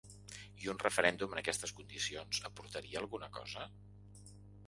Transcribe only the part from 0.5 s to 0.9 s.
I un